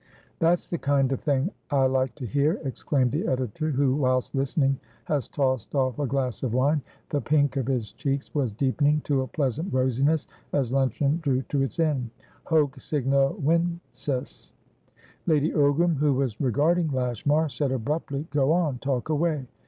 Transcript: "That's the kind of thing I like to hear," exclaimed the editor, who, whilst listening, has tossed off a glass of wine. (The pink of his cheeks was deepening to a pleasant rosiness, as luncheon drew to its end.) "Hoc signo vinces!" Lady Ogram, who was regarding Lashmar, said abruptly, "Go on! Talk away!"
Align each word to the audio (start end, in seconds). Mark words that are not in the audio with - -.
"That's 0.39 0.67
the 0.67 0.79
kind 0.79 1.11
of 1.11 1.19
thing 1.21 1.51
I 1.69 1.85
like 1.85 2.15
to 2.15 2.25
hear," 2.25 2.59
exclaimed 2.63 3.11
the 3.11 3.27
editor, 3.27 3.69
who, 3.69 3.97
whilst 3.97 4.33
listening, 4.33 4.79
has 5.05 5.27
tossed 5.27 5.75
off 5.75 5.99
a 5.99 6.07
glass 6.07 6.41
of 6.41 6.55
wine. 6.55 6.81
(The 7.09 7.21
pink 7.21 7.55
of 7.55 7.67
his 7.67 7.91
cheeks 7.91 8.33
was 8.33 8.51
deepening 8.51 9.01
to 9.01 9.21
a 9.21 9.27
pleasant 9.27 9.71
rosiness, 9.71 10.25
as 10.53 10.73
luncheon 10.73 11.19
drew 11.21 11.43
to 11.49 11.61
its 11.61 11.79
end.) 11.79 12.09
"Hoc 12.45 12.81
signo 12.81 13.33
vinces!" 13.35 14.53
Lady 15.27 15.51
Ogram, 15.51 15.97
who 15.97 16.15
was 16.15 16.41
regarding 16.41 16.89
Lashmar, 16.91 17.47
said 17.47 17.71
abruptly, 17.71 18.25
"Go 18.31 18.53
on! 18.53 18.79
Talk 18.79 19.09
away!" 19.09 19.45